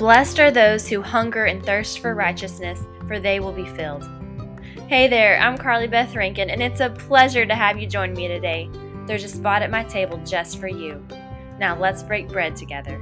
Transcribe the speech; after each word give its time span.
Blessed 0.00 0.40
are 0.40 0.50
those 0.50 0.88
who 0.88 1.02
hunger 1.02 1.44
and 1.44 1.62
thirst 1.62 1.98
for 1.98 2.14
righteousness, 2.14 2.80
for 3.06 3.20
they 3.20 3.38
will 3.38 3.52
be 3.52 3.66
filled. 3.66 4.08
Hey 4.88 5.08
there, 5.08 5.38
I'm 5.38 5.58
Carley 5.58 5.88
Beth 5.88 6.16
Rankin, 6.16 6.48
and 6.48 6.62
it's 6.62 6.80
a 6.80 6.88
pleasure 6.88 7.44
to 7.44 7.54
have 7.54 7.78
you 7.78 7.86
join 7.86 8.14
me 8.14 8.26
today. 8.26 8.70
There's 9.04 9.24
a 9.24 9.28
spot 9.28 9.60
at 9.60 9.70
my 9.70 9.84
table 9.84 10.16
just 10.24 10.58
for 10.58 10.68
you. 10.68 11.06
Now 11.58 11.78
let's 11.78 12.02
break 12.02 12.28
bread 12.28 12.56
together. 12.56 12.98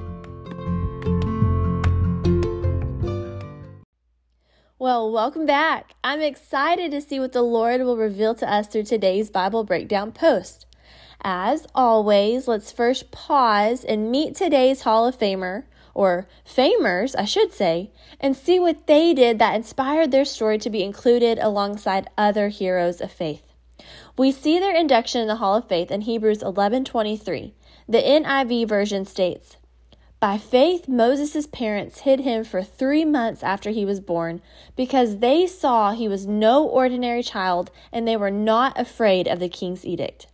Well, 4.81 5.13
welcome 5.13 5.47
back. 5.47 5.95
I'm 6.03 6.21
excited 6.21 6.91
to 6.91 7.01
see 7.01 7.21
what 7.21 7.33
the 7.33 7.43
Lord 7.43 7.81
will 7.83 7.97
reveal 7.97 8.35
to 8.35 8.53
us 8.53 8.67
through 8.67 8.87
today's 8.87 9.31
Bible 9.31 9.63
breakdown 9.63 10.11
post. 10.11 10.67
As 11.23 11.65
always, 11.77 12.49
let's 12.49 12.73
first 12.73 13.13
pause 13.13 13.85
and 13.85 14.11
meet 14.11 14.35
today's 14.35 14.83
Hall 14.83 15.07
of 15.07 15.17
Famer, 15.17 15.63
or 15.99 16.29
famers, 16.47 17.17
I 17.19 17.25
should 17.25 17.53
say, 17.53 17.91
and 18.21 18.37
see 18.37 18.61
what 18.61 18.87
they 18.87 19.13
did 19.13 19.41
that 19.41 19.57
inspired 19.57 20.13
their 20.13 20.25
story 20.25 20.57
to 20.59 20.71
be 20.71 20.85
included 20.85 21.41
alongside 21.41 22.09
other 22.17 22.51
heroes 22.51 23.01
of 23.01 23.11
faith. 23.11 23.43
We 24.17 24.31
see 24.31 24.61
their 24.61 24.77
induction 24.77 25.21
in 25.21 25.27
the 25.27 25.43
Hall 25.43 25.57
of 25.57 25.67
Faith 25.67 25.91
in 25.91 26.03
Hebrews 26.03 26.41
11:23. 26.41 27.53
The 27.89 27.99
NIV 27.99 28.69
version 28.69 29.07
states, 29.07 29.57
"By 30.21 30.39
faith 30.39 30.87
Moses' 30.87 31.49
parents 31.49 32.03
hid 32.03 32.21
him 32.21 32.45
for 32.45 32.63
3 32.63 33.05
months 33.05 33.43
after 33.43 33.71
he 33.71 33.85
was 33.85 33.99
born 33.99 34.41
because 34.77 35.19
they 35.19 35.49
saw 35.49 35.91
he 35.91 36.07
was 36.07 36.29
no 36.29 36.65
ordinary 36.65 37.25
child 37.25 37.73
and 37.91 38.07
they 38.07 38.17
were 38.17 38.31
not 38.31 38.79
afraid 38.79 39.27
of 39.27 39.41
the 39.41 39.49
king's 39.49 39.85
edict." 39.85 40.29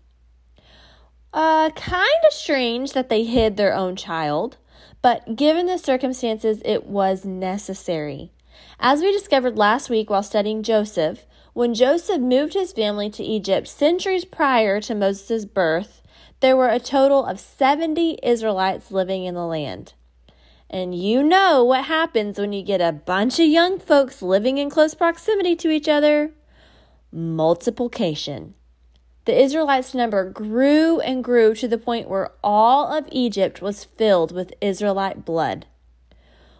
Uh, 1.32 1.70
kind 1.70 2.22
of 2.26 2.34
strange 2.34 2.92
that 2.92 3.08
they 3.08 3.24
hid 3.24 3.56
their 3.56 3.74
own 3.74 3.96
child 3.96 4.58
but 5.04 5.36
given 5.36 5.66
the 5.66 5.76
circumstances, 5.76 6.62
it 6.64 6.86
was 6.86 7.26
necessary. 7.26 8.32
As 8.80 9.02
we 9.02 9.12
discovered 9.12 9.58
last 9.58 9.90
week 9.90 10.08
while 10.08 10.22
studying 10.22 10.62
Joseph, 10.62 11.26
when 11.52 11.74
Joseph 11.74 12.22
moved 12.22 12.54
his 12.54 12.72
family 12.72 13.10
to 13.10 13.22
Egypt 13.22 13.68
centuries 13.68 14.24
prior 14.24 14.80
to 14.80 14.94
Moses' 14.94 15.44
birth, 15.44 16.00
there 16.40 16.56
were 16.56 16.70
a 16.70 16.80
total 16.80 17.26
of 17.26 17.38
70 17.38 18.18
Israelites 18.22 18.90
living 18.90 19.26
in 19.26 19.34
the 19.34 19.44
land. 19.44 19.92
And 20.70 20.94
you 20.94 21.22
know 21.22 21.62
what 21.62 21.84
happens 21.84 22.38
when 22.38 22.54
you 22.54 22.62
get 22.62 22.80
a 22.80 22.90
bunch 22.90 23.38
of 23.38 23.46
young 23.46 23.78
folks 23.78 24.22
living 24.22 24.56
in 24.56 24.70
close 24.70 24.94
proximity 24.94 25.54
to 25.56 25.68
each 25.68 25.86
other 25.86 26.32
multiplication. 27.12 28.54
The 29.24 29.40
Israelites' 29.40 29.94
number 29.94 30.28
grew 30.28 31.00
and 31.00 31.24
grew 31.24 31.54
to 31.54 31.66
the 31.66 31.78
point 31.78 32.10
where 32.10 32.32
all 32.42 32.92
of 32.92 33.08
Egypt 33.10 33.62
was 33.62 33.84
filled 33.84 34.32
with 34.32 34.52
Israelite 34.60 35.24
blood, 35.24 35.64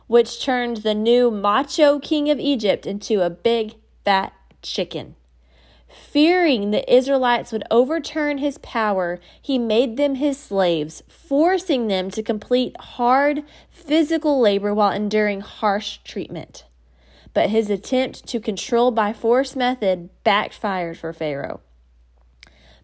which 0.06 0.42
turned 0.42 0.78
the 0.78 0.94
new 0.94 1.30
macho 1.30 1.98
king 1.98 2.30
of 2.30 2.40
Egypt 2.40 2.86
into 2.86 3.20
a 3.20 3.28
big, 3.28 3.74
fat 4.02 4.32
chicken. 4.62 5.14
Fearing 5.88 6.70
the 6.70 6.90
Israelites 6.92 7.52
would 7.52 7.64
overturn 7.70 8.38
his 8.38 8.56
power, 8.58 9.20
he 9.40 9.58
made 9.58 9.98
them 9.98 10.14
his 10.14 10.38
slaves, 10.38 11.02
forcing 11.06 11.86
them 11.88 12.10
to 12.10 12.22
complete 12.22 12.74
hard 12.80 13.44
physical 13.70 14.40
labor 14.40 14.72
while 14.72 14.90
enduring 14.90 15.42
harsh 15.42 15.98
treatment. 15.98 16.64
But 17.34 17.50
his 17.50 17.68
attempt 17.68 18.26
to 18.28 18.40
control 18.40 18.90
by 18.90 19.12
force 19.12 19.54
method 19.54 20.08
backfired 20.24 20.96
for 20.96 21.12
Pharaoh. 21.12 21.60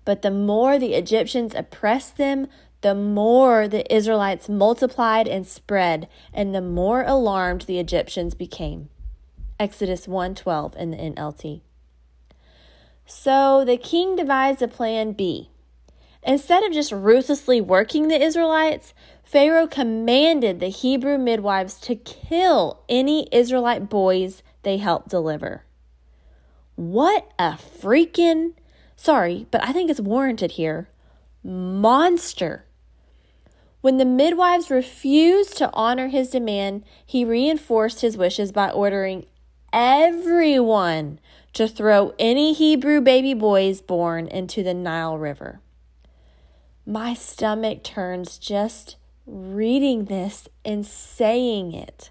But 0.05 0.23
the 0.23 0.31
more 0.31 0.79
the 0.79 0.95
Egyptians 0.95 1.55
oppressed 1.55 2.17
them, 2.17 2.49
the 2.81 2.95
more 2.95 3.69
the 3.69 3.93
Israelites 3.95 4.49
multiplied 4.49 5.29
and 5.29 5.47
spread, 5.47 6.09
and 6.33 6.55
the 6.55 6.63
more 6.63 7.03
alarmed 7.03 7.63
the 7.63 7.79
Egyptians 7.79 8.35
became. 8.35 8.89
Exodus 9.59 10.07
1:12 10.07 10.75
in 10.77 10.91
the 10.91 10.97
NLT. 10.97 11.61
So 13.05 13.65
the 13.65 13.77
king 13.77 14.17
devised 14.17 14.63
a 14.63 14.69
plan 14.69 15.13
B. 15.13 15.51
Instead 16.23 16.63
of 16.63 16.73
just 16.73 16.93
ruthlessly 16.93 17.61
working 17.61 18.09
the 18.09 18.23
Israelites, 18.23 18.95
Pharaoh 19.23 19.67
commanded 19.67 20.61
the 20.61 20.69
Hebrew 20.69 21.19
midwives 21.19 21.79
to 21.81 21.95
kill 21.95 22.81
any 22.89 23.29
Israelite 23.33 23.89
boys 23.89 24.43
they 24.63 24.77
helped 24.77 25.09
deliver. 25.09 25.65
What 26.77 27.31
a 27.39 27.53
freaking 27.53 28.55
sorry, 29.01 29.47
but 29.51 29.65
I 29.65 29.73
think 29.73 29.91
it's 29.91 30.01
warranted 30.01 30.53
here. 30.53 30.89
Monster. 31.43 32.65
When 33.81 33.97
the 33.97 34.05
midwives 34.05 34.71
refused 34.71 35.57
to 35.57 35.73
honor 35.73 36.09
his 36.09 36.31
demand, 36.31 36.85
he 37.05 37.25
reinforced 37.25 38.03
his 38.03 38.19
wishes 38.19 38.53
by 38.53 38.71
ordering 38.71 39.25
everyone 39.73 41.19
to 41.55 41.67
throw 41.67 42.15
any 42.19 42.53
Hebrew 42.53 43.01
baby 43.01 43.33
boys 43.33 43.81
born 43.81 44.27
into 44.29 44.63
the 44.63 44.75
Nile 44.75 45.17
River. 45.17 45.61
My 46.85 47.15
stomach 47.15 47.83
turns 47.83 48.37
just 48.37 48.97
reading 49.27 50.07
this 50.07 50.47
and 50.63 50.85
saying 50.85 51.73
it. 51.73 52.11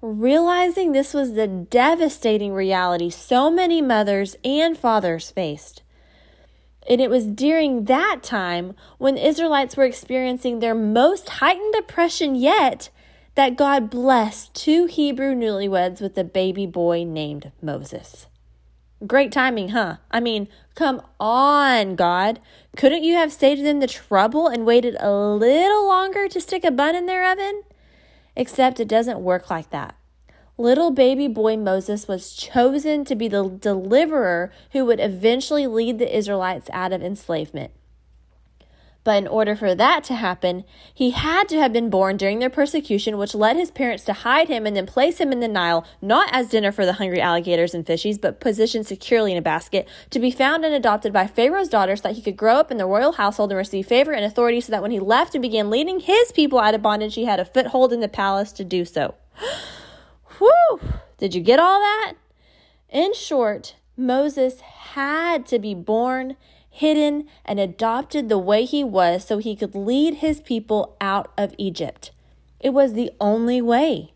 Realizing 0.00 0.92
this 0.92 1.12
was 1.12 1.34
the 1.34 1.46
devastating 1.46 2.54
reality 2.54 3.10
so 3.10 3.50
many 3.50 3.82
mothers 3.82 4.36
and 4.44 4.78
fathers 4.78 5.30
faced. 5.30 5.82
And 6.88 7.00
it 7.00 7.10
was 7.10 7.26
during 7.26 7.84
that 7.84 8.20
time 8.22 8.74
when 8.98 9.16
Israelites 9.16 9.76
were 9.76 9.84
experiencing 9.84 10.58
their 10.58 10.74
most 10.74 11.28
heightened 11.28 11.74
oppression 11.76 12.34
yet 12.34 12.90
that 13.34 13.56
God 13.56 13.88
blessed 13.88 14.54
two 14.54 14.86
Hebrew 14.86 15.34
newlyweds 15.34 16.00
with 16.00 16.18
a 16.18 16.24
baby 16.24 16.66
boy 16.66 17.04
named 17.04 17.52
Moses. 17.62 18.26
Great 19.06 19.32
timing, 19.32 19.70
huh? 19.70 19.96
I 20.10 20.20
mean, 20.20 20.48
come 20.74 21.02
on, 21.18 21.96
God. 21.96 22.40
Couldn't 22.76 23.04
you 23.04 23.14
have 23.14 23.32
saved 23.32 23.64
them 23.64 23.80
the 23.80 23.86
trouble 23.86 24.46
and 24.46 24.66
waited 24.66 24.96
a 25.00 25.12
little 25.12 25.86
longer 25.86 26.28
to 26.28 26.40
stick 26.40 26.64
a 26.64 26.70
bun 26.70 26.94
in 26.94 27.06
their 27.06 27.30
oven? 27.30 27.62
Except 28.36 28.80
it 28.80 28.88
doesn't 28.88 29.20
work 29.20 29.50
like 29.50 29.70
that 29.70 29.96
little 30.58 30.90
baby 30.90 31.28
boy 31.28 31.56
Moses 31.56 32.06
was 32.06 32.32
chosen 32.32 33.04
to 33.06 33.14
be 33.14 33.28
the 33.28 33.48
deliverer 33.48 34.52
who 34.72 34.84
would 34.84 35.00
eventually 35.00 35.66
lead 35.66 35.98
the 35.98 36.16
Israelites 36.16 36.68
out 36.72 36.92
of 36.92 37.02
enslavement. 37.02 37.72
But 39.04 39.18
in 39.18 39.26
order 39.26 39.56
for 39.56 39.74
that 39.74 40.04
to 40.04 40.14
happen, 40.14 40.64
he 40.94 41.10
had 41.10 41.48
to 41.48 41.58
have 41.58 41.72
been 41.72 41.90
born 41.90 42.16
during 42.16 42.38
their 42.38 42.48
persecution, 42.48 43.18
which 43.18 43.34
led 43.34 43.56
his 43.56 43.72
parents 43.72 44.04
to 44.04 44.12
hide 44.12 44.46
him 44.46 44.64
and 44.64 44.76
then 44.76 44.86
place 44.86 45.18
him 45.18 45.32
in 45.32 45.40
the 45.40 45.48
Nile, 45.48 45.84
not 46.00 46.28
as 46.30 46.50
dinner 46.50 46.70
for 46.70 46.86
the 46.86 46.92
hungry 46.94 47.20
alligators 47.20 47.74
and 47.74 47.84
fishies, 47.84 48.20
but 48.20 48.38
positioned 48.38 48.86
securely 48.86 49.32
in 49.32 49.38
a 49.38 49.42
basket, 49.42 49.88
to 50.10 50.20
be 50.20 50.30
found 50.30 50.64
and 50.64 50.72
adopted 50.72 51.12
by 51.12 51.26
Pharaoh's 51.26 51.68
daughter 51.68 51.96
so 51.96 52.02
that 52.02 52.14
he 52.14 52.22
could 52.22 52.36
grow 52.36 52.54
up 52.54 52.70
in 52.70 52.76
the 52.76 52.86
royal 52.86 53.12
household 53.12 53.50
and 53.50 53.58
receive 53.58 53.86
favor 53.86 54.12
and 54.12 54.24
authority 54.24 54.60
so 54.60 54.70
that 54.70 54.82
when 54.82 54.92
he 54.92 55.00
left 55.00 55.34
and 55.34 55.42
began 55.42 55.68
leading 55.68 55.98
his 55.98 56.30
people 56.30 56.60
out 56.60 56.74
of 56.74 56.82
bondage, 56.82 57.16
he 57.16 57.24
had 57.24 57.40
a 57.40 57.44
foothold 57.44 57.92
in 57.92 57.98
the 57.98 58.08
palace 58.08 58.52
to 58.52 58.62
do 58.62 58.84
so. 58.84 59.16
Whew! 60.42 60.80
Did 61.18 61.34
you 61.34 61.40
get 61.40 61.60
all 61.60 61.78
that? 61.78 62.14
In 62.90 63.14
short, 63.14 63.76
Moses 63.96 64.60
had 64.60 65.46
to 65.46 65.60
be 65.60 65.72
born, 65.72 66.36
hidden, 66.68 67.28
and 67.44 67.60
adopted 67.60 68.28
the 68.28 68.38
way 68.38 68.64
he 68.64 68.82
was 68.82 69.24
so 69.24 69.38
he 69.38 69.54
could 69.54 69.74
lead 69.74 70.14
his 70.14 70.40
people 70.40 70.96
out 71.00 71.30
of 71.38 71.54
Egypt. 71.58 72.10
It 72.58 72.70
was 72.70 72.94
the 72.94 73.12
only 73.20 73.62
way. 73.62 74.14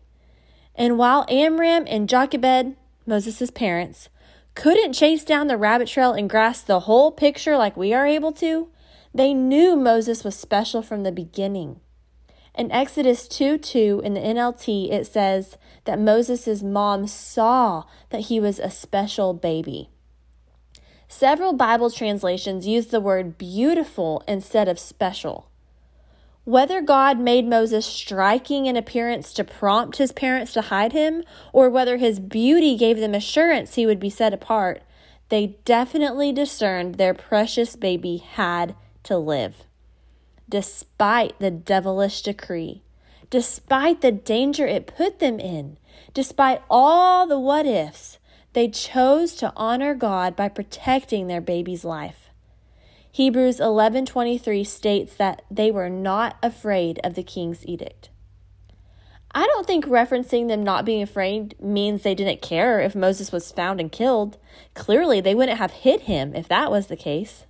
And 0.75 0.97
while 0.97 1.25
Amram 1.29 1.85
and 1.87 2.09
Jochebed, 2.09 2.75
Moses' 3.05 3.49
parents, 3.49 4.09
couldn't 4.53 4.93
chase 4.93 5.23
down 5.23 5.47
the 5.47 5.57
rabbit 5.57 5.87
trail 5.87 6.11
and 6.11 6.29
grasp 6.29 6.65
the 6.65 6.81
whole 6.81 7.11
picture 7.11 7.55
like 7.55 7.77
we 7.77 7.93
are 7.93 8.05
able 8.05 8.33
to, 8.33 8.67
they 9.13 9.33
knew 9.33 9.77
Moses 9.77 10.25
was 10.25 10.35
special 10.35 10.81
from 10.81 11.03
the 11.03 11.11
beginning. 11.11 11.79
In 12.57 12.71
Exodus 12.71 13.27
2 13.27 13.59
2 13.59 14.01
in 14.03 14.15
the 14.15 14.19
NLT, 14.19 14.91
it 14.91 15.05
says 15.05 15.57
that 15.87 15.99
Moses' 15.99 16.61
mom 16.61 17.07
saw 17.07 17.83
that 18.11 18.21
he 18.21 18.39
was 18.39 18.59
a 18.59 18.69
special 18.69 19.33
baby. 19.33 19.89
Several 21.07 21.53
Bible 21.53 21.89
translations 21.89 22.67
use 22.67 22.87
the 22.87 23.01
word 23.01 23.37
beautiful 23.37 24.23
instead 24.27 24.67
of 24.67 24.77
special. 24.77 25.49
Whether 26.43 26.81
God 26.81 27.19
made 27.19 27.47
Moses 27.47 27.85
striking 27.85 28.67
in 28.67 28.77
appearance 28.77 29.33
to 29.33 29.43
prompt 29.43 29.97
his 29.97 30.11
parents 30.11 30.53
to 30.53 30.61
hide 30.61 30.93
him, 30.93 31.23
or 31.51 31.69
whether 31.69 31.97
his 31.97 32.19
beauty 32.19 32.77
gave 32.77 32.99
them 32.99 33.15
assurance 33.15 33.73
he 33.73 33.85
would 33.85 33.99
be 33.99 34.09
set 34.09 34.33
apart, 34.33 34.83
they 35.29 35.57
definitely 35.65 36.31
discerned 36.31 36.95
their 36.95 37.15
precious 37.15 37.75
baby 37.75 38.17
had 38.17 38.75
to 39.03 39.17
live 39.17 39.65
despite 40.49 41.37
the 41.39 41.51
devilish 41.51 42.21
decree, 42.21 42.81
despite 43.29 44.01
the 44.01 44.11
danger 44.11 44.65
it 44.65 44.87
put 44.87 45.19
them 45.19 45.39
in, 45.39 45.77
despite 46.13 46.61
all 46.69 47.27
the 47.27 47.39
what 47.39 47.65
ifs, 47.65 48.19
they 48.53 48.67
chose 48.67 49.35
to 49.35 49.53
honor 49.55 49.93
God 49.93 50.35
by 50.35 50.49
protecting 50.49 51.27
their 51.27 51.41
baby's 51.41 51.85
life. 51.85 52.29
Hebrews 53.11 53.59
11:23 53.59 54.63
states 54.63 55.15
that 55.15 55.41
they 55.49 55.71
were 55.71 55.89
not 55.89 56.37
afraid 56.43 56.99
of 57.03 57.15
the 57.15 57.23
king's 57.23 57.65
edict. 57.65 58.09
I 59.31 59.45
don't 59.45 59.67
think 59.67 59.85
referencing 59.85 60.47
them 60.47 60.63
not 60.63 60.85
being 60.85 61.01
afraid 61.01 61.55
means 61.59 62.01
they 62.01 62.15
didn't 62.15 62.41
care 62.41 62.79
if 62.79 62.95
Moses 62.95 63.31
was 63.31 63.51
found 63.51 63.79
and 63.79 63.91
killed. 63.91 64.37
Clearly, 64.73 65.21
they 65.21 65.35
wouldn't 65.35 65.59
have 65.59 65.71
hit 65.71 66.01
him 66.01 66.35
if 66.35 66.47
that 66.47 66.71
was 66.71 66.87
the 66.87 66.95
case. 66.95 67.45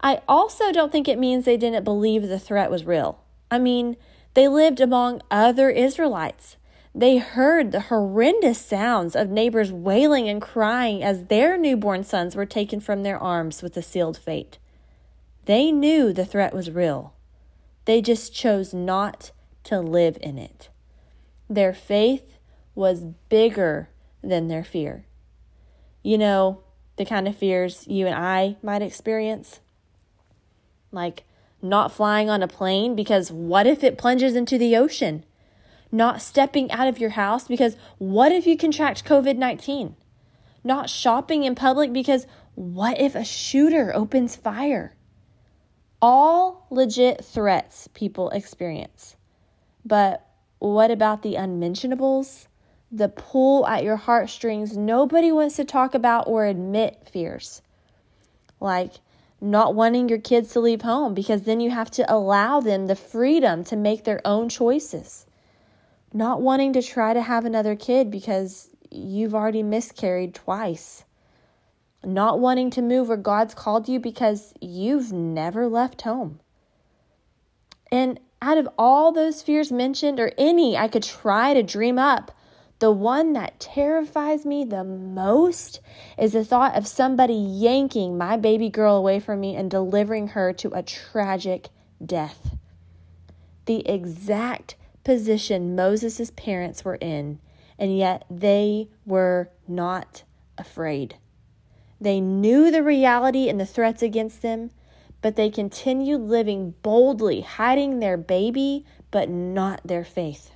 I 0.00 0.20
also 0.28 0.70
don't 0.70 0.92
think 0.92 1.08
it 1.08 1.18
means 1.18 1.44
they 1.44 1.56
didn't 1.56 1.82
believe 1.82 2.28
the 2.28 2.38
threat 2.38 2.70
was 2.70 2.84
real. 2.84 3.18
I 3.50 3.58
mean, 3.58 3.96
they 4.34 4.48
lived 4.48 4.80
among 4.80 5.22
other 5.30 5.70
Israelites. 5.70 6.56
They 6.94 7.18
heard 7.18 7.70
the 7.70 7.82
horrendous 7.82 8.58
sounds 8.58 9.14
of 9.14 9.28
neighbors 9.28 9.72
wailing 9.72 10.28
and 10.28 10.42
crying 10.42 11.02
as 11.02 11.24
their 11.24 11.56
newborn 11.56 12.02
sons 12.04 12.34
were 12.34 12.46
taken 12.46 12.80
from 12.80 13.02
their 13.02 13.18
arms 13.18 13.62
with 13.62 13.76
a 13.76 13.82
sealed 13.82 14.18
fate. 14.18 14.58
They 15.44 15.70
knew 15.70 16.12
the 16.12 16.26
threat 16.26 16.52
was 16.52 16.70
real. 16.70 17.14
They 17.84 18.02
just 18.02 18.34
chose 18.34 18.74
not 18.74 19.30
to 19.64 19.80
live 19.80 20.18
in 20.20 20.38
it. 20.38 20.70
Their 21.48 21.72
faith 21.72 22.38
was 22.74 23.04
bigger 23.28 23.88
than 24.22 24.48
their 24.48 24.64
fear. 24.64 25.06
You 26.02 26.18
know, 26.18 26.62
the 26.96 27.04
kind 27.04 27.28
of 27.28 27.36
fears 27.36 27.86
you 27.86 28.06
and 28.06 28.14
I 28.14 28.56
might 28.62 28.82
experience. 28.82 29.60
Like 30.90 31.24
not 31.60 31.92
flying 31.92 32.30
on 32.30 32.42
a 32.42 32.48
plane 32.48 32.94
because 32.94 33.32
what 33.32 33.66
if 33.66 33.82
it 33.82 33.98
plunges 33.98 34.36
into 34.36 34.58
the 34.58 34.76
ocean? 34.76 35.24
Not 35.90 36.22
stepping 36.22 36.70
out 36.70 36.88
of 36.88 36.98
your 36.98 37.10
house 37.10 37.48
because 37.48 37.76
what 37.98 38.32
if 38.32 38.46
you 38.46 38.56
contract 38.56 39.04
COVID 39.04 39.36
19? 39.36 39.96
Not 40.62 40.90
shopping 40.90 41.44
in 41.44 41.54
public 41.54 41.92
because 41.92 42.26
what 42.54 43.00
if 43.00 43.14
a 43.14 43.24
shooter 43.24 43.94
opens 43.94 44.36
fire? 44.36 44.94
All 46.00 46.66
legit 46.70 47.24
threats 47.24 47.88
people 47.94 48.30
experience. 48.30 49.16
But 49.84 50.26
what 50.58 50.90
about 50.90 51.22
the 51.22 51.36
unmentionables? 51.36 52.48
The 52.90 53.08
pull 53.08 53.66
at 53.66 53.84
your 53.84 53.96
heartstrings 53.96 54.76
nobody 54.76 55.32
wants 55.32 55.56
to 55.56 55.64
talk 55.64 55.94
about 55.94 56.26
or 56.26 56.46
admit 56.46 57.08
fears. 57.10 57.62
Like 58.60 58.94
not 59.40 59.74
wanting 59.74 60.08
your 60.08 60.18
kids 60.18 60.52
to 60.52 60.60
leave 60.60 60.82
home 60.82 61.14
because 61.14 61.42
then 61.42 61.60
you 61.60 61.70
have 61.70 61.90
to 61.92 62.12
allow 62.12 62.60
them 62.60 62.86
the 62.86 62.96
freedom 62.96 63.64
to 63.64 63.76
make 63.76 64.04
their 64.04 64.20
own 64.24 64.48
choices. 64.48 65.26
Not 66.12 66.40
wanting 66.40 66.72
to 66.72 66.82
try 66.82 67.12
to 67.14 67.22
have 67.22 67.44
another 67.44 67.76
kid 67.76 68.10
because 68.10 68.70
you've 68.90 69.34
already 69.34 69.62
miscarried 69.62 70.34
twice. 70.34 71.04
Not 72.04 72.40
wanting 72.40 72.70
to 72.70 72.82
move 72.82 73.08
where 73.08 73.16
God's 73.16 73.54
called 73.54 73.88
you 73.88 74.00
because 74.00 74.54
you've 74.60 75.12
never 75.12 75.68
left 75.68 76.02
home. 76.02 76.40
And 77.90 78.20
out 78.40 78.58
of 78.58 78.68
all 78.78 79.12
those 79.12 79.42
fears 79.42 79.72
mentioned, 79.72 80.20
or 80.20 80.32
any 80.38 80.76
I 80.76 80.88
could 80.88 81.02
try 81.02 81.54
to 81.54 81.62
dream 81.62 81.98
up, 81.98 82.30
the 82.78 82.92
one 82.92 83.32
that 83.32 83.58
terrifies 83.58 84.46
me 84.46 84.64
the 84.64 84.84
most 84.84 85.80
is 86.16 86.32
the 86.32 86.44
thought 86.44 86.76
of 86.76 86.86
somebody 86.86 87.34
yanking 87.34 88.16
my 88.16 88.36
baby 88.36 88.68
girl 88.68 88.96
away 88.96 89.18
from 89.18 89.40
me 89.40 89.56
and 89.56 89.70
delivering 89.70 90.28
her 90.28 90.52
to 90.52 90.70
a 90.70 90.82
tragic 90.82 91.68
death. 92.04 92.56
The 93.66 93.86
exact 93.88 94.76
position 95.02 95.74
Moses' 95.74 96.30
parents 96.30 96.84
were 96.84 96.96
in, 96.96 97.40
and 97.78 97.96
yet 97.96 98.24
they 98.30 98.88
were 99.04 99.50
not 99.66 100.22
afraid. 100.56 101.16
They 102.00 102.20
knew 102.20 102.70
the 102.70 102.82
reality 102.82 103.48
and 103.48 103.58
the 103.58 103.66
threats 103.66 104.02
against 104.02 104.42
them, 104.42 104.70
but 105.20 105.34
they 105.34 105.50
continued 105.50 106.20
living 106.20 106.74
boldly, 106.82 107.40
hiding 107.40 107.98
their 107.98 108.16
baby, 108.16 108.86
but 109.10 109.28
not 109.28 109.80
their 109.84 110.04
faith. 110.04 110.52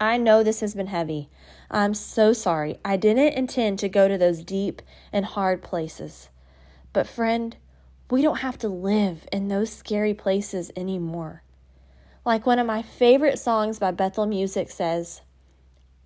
I 0.00 0.16
know 0.16 0.42
this 0.42 0.60
has 0.60 0.74
been 0.74 0.86
heavy. 0.86 1.28
I'm 1.70 1.92
so 1.92 2.32
sorry. 2.32 2.78
I 2.84 2.96
didn't 2.96 3.34
intend 3.34 3.78
to 3.80 3.88
go 3.88 4.06
to 4.06 4.16
those 4.16 4.44
deep 4.44 4.80
and 5.12 5.24
hard 5.24 5.62
places. 5.62 6.28
But, 6.92 7.06
friend, 7.06 7.56
we 8.10 8.22
don't 8.22 8.38
have 8.38 8.58
to 8.58 8.68
live 8.68 9.26
in 9.32 9.48
those 9.48 9.72
scary 9.72 10.14
places 10.14 10.70
anymore. 10.76 11.42
Like 12.24 12.46
one 12.46 12.58
of 12.58 12.66
my 12.66 12.82
favorite 12.82 13.38
songs 13.38 13.78
by 13.78 13.90
Bethel 13.90 14.26
Music 14.26 14.70
says, 14.70 15.22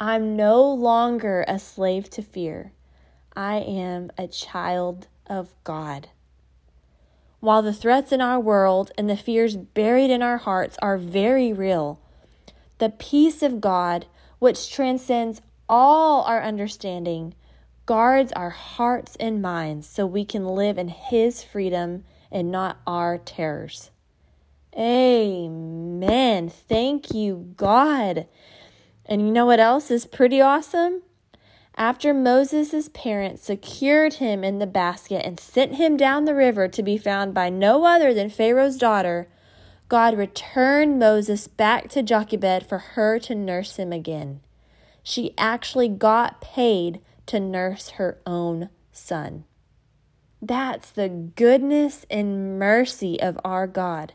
I'm 0.01 0.37
no 0.37 0.65
longer 0.69 1.45
a 1.47 1.59
slave 1.59 2.09
to 2.11 2.23
fear. 2.23 2.73
I 3.37 3.57
am 3.57 4.11
a 4.19 4.27
child 4.27 5.07
of 5.27 5.55
God. 5.65 6.09
While 7.41 7.63
the 7.63 7.73
threats 7.73 8.13
in 8.13 8.21
our 8.21 8.41
world 8.41 8.93
and 8.97 9.09
the 9.09 9.17
fears 9.17 9.57
buried 9.57 10.11
in 10.11 10.23
our 10.23 10.39
hearts 10.39 10.77
are 10.81 10.97
very 10.99 11.53
real, 11.53 12.01
the 12.83 12.89
peace 12.89 13.45
of 13.45 13.61
God, 13.61 14.07
which 14.41 14.69
transcends 14.69 15.41
all 15.69 16.25
our 16.25 16.43
understanding, 16.43 17.33
guards 17.87 18.33
our 18.33 18.51
hearts 18.51 19.15
and 19.21 19.41
minds 19.41 19.89
so 19.89 20.05
we 20.05 20.25
can 20.25 20.45
live 20.45 20.79
in 20.79 20.89
His 20.89 21.45
freedom 21.45 22.03
and 22.33 22.51
not 22.51 22.81
our 22.85 23.19
terrors. 23.19 23.93
Amen. 24.77 26.49
Thank 26.49 27.15
you, 27.15 27.55
God. 27.57 28.27
And 29.07 29.23
you 29.23 29.31
know 29.31 29.47
what 29.47 29.61
else 29.61 29.89
is 29.89 30.05
pretty 30.05 30.41
awesome? 30.41 31.03
After 31.77 32.13
Moses' 32.13 32.91
parents 32.93 33.45
secured 33.45 34.15
him 34.15 34.43
in 34.43 34.59
the 34.59 34.67
basket 34.67 35.25
and 35.25 35.39
sent 35.39 35.77
him 35.77 35.97
down 35.97 36.25
the 36.25 36.35
river 36.35 36.67
to 36.67 36.83
be 36.83 36.99
found 36.99 37.33
by 37.33 37.49
no 37.49 37.85
other 37.85 38.13
than 38.13 38.29
Pharaoh's 38.29 38.77
daughter, 38.77 39.29
God 39.93 40.17
returned 40.17 40.99
Moses 40.99 41.47
back 41.47 41.91
to 41.91 42.03
Jochebed 42.03 42.65
for 42.67 42.79
her 42.79 43.19
to 43.19 43.35
nurse 43.35 43.77
him 43.77 43.93
again. 43.93 44.41
She 45.03 45.35
actually 45.37 45.91
got 45.91 46.41
paid 46.41 47.03
to 47.27 47.39
nurse 47.39 47.91
her 47.91 48.19
own 48.25 48.71
son. 48.91 49.45
That's 50.41 50.91
the 50.91 51.11
goodness 51.11 52.07
and 52.11 52.59
mercy 52.59 53.21
of 53.21 53.39
our 53.45 53.67
God. 53.67 54.15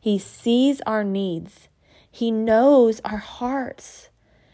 He 0.00 0.18
sees 0.18 0.80
our 0.86 1.04
needs, 1.04 1.68
He 2.10 2.30
knows 2.30 3.02
our 3.04 3.18
hearts, 3.18 4.08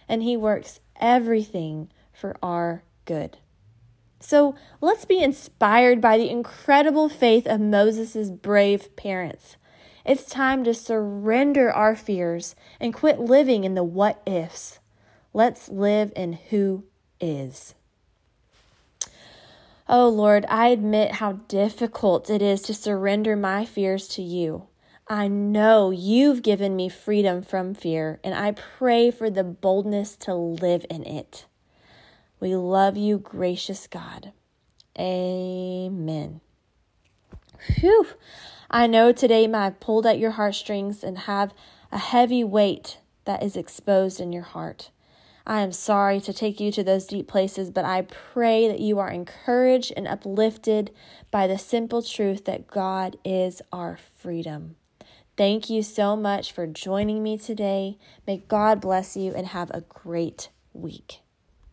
and 0.08 0.24
He 0.24 0.36
works 0.36 0.80
everything 0.96 1.88
for 2.12 2.36
our 2.42 2.82
good. 3.04 3.38
So 4.18 4.56
let's 4.80 5.04
be 5.04 5.22
inspired 5.22 6.00
by 6.00 6.18
the 6.18 6.30
incredible 6.30 7.08
faith 7.08 7.46
of 7.46 7.60
Moses' 7.60 8.28
brave 8.28 8.96
parents. 8.96 9.56
It's 10.04 10.26
time 10.26 10.64
to 10.64 10.74
surrender 10.74 11.72
our 11.72 11.96
fears 11.96 12.54
and 12.78 12.92
quit 12.92 13.18
living 13.18 13.64
in 13.64 13.74
the 13.74 13.84
what 13.84 14.22
ifs. 14.26 14.78
Let's 15.32 15.68
live 15.68 16.12
in 16.14 16.34
who 16.50 16.84
is. 17.20 17.74
Oh 19.88 20.08
Lord, 20.08 20.44
I 20.48 20.68
admit 20.68 21.12
how 21.12 21.32
difficult 21.48 22.28
it 22.28 22.42
is 22.42 22.62
to 22.62 22.74
surrender 22.74 23.34
my 23.36 23.64
fears 23.64 24.08
to 24.08 24.22
you. 24.22 24.68
I 25.08 25.28
know 25.28 25.90
you've 25.90 26.42
given 26.42 26.76
me 26.76 26.88
freedom 26.88 27.42
from 27.42 27.74
fear, 27.74 28.20
and 28.24 28.34
I 28.34 28.52
pray 28.52 29.10
for 29.10 29.28
the 29.28 29.44
boldness 29.44 30.16
to 30.18 30.34
live 30.34 30.86
in 30.88 31.04
it. 31.04 31.44
We 32.40 32.56
love 32.56 32.96
you, 32.96 33.18
gracious 33.18 33.86
God. 33.86 34.32
Amen. 34.98 36.40
Phew. 37.58 38.06
I 38.74 38.88
know 38.88 39.12
today 39.12 39.46
may 39.46 39.58
have 39.58 39.78
pulled 39.78 40.04
at 40.04 40.18
your 40.18 40.32
heartstrings 40.32 41.04
and 41.04 41.16
have 41.16 41.54
a 41.92 41.98
heavy 41.98 42.42
weight 42.42 42.98
that 43.24 43.40
is 43.40 43.54
exposed 43.54 44.18
in 44.18 44.32
your 44.32 44.42
heart. 44.42 44.90
I 45.46 45.60
am 45.60 45.70
sorry 45.70 46.20
to 46.22 46.32
take 46.32 46.58
you 46.58 46.72
to 46.72 46.82
those 46.82 47.06
deep 47.06 47.28
places, 47.28 47.70
but 47.70 47.84
I 47.84 48.02
pray 48.02 48.66
that 48.66 48.80
you 48.80 48.98
are 48.98 49.12
encouraged 49.12 49.92
and 49.96 50.08
uplifted 50.08 50.90
by 51.30 51.46
the 51.46 51.56
simple 51.56 52.02
truth 52.02 52.46
that 52.46 52.66
God 52.66 53.16
is 53.24 53.62
our 53.70 53.96
freedom. 54.16 54.74
Thank 55.36 55.70
you 55.70 55.84
so 55.84 56.16
much 56.16 56.50
for 56.50 56.66
joining 56.66 57.22
me 57.22 57.38
today. 57.38 57.96
May 58.26 58.38
God 58.48 58.80
bless 58.80 59.16
you 59.16 59.32
and 59.34 59.46
have 59.46 59.70
a 59.70 59.82
great 59.82 60.48
week. 60.72 61.20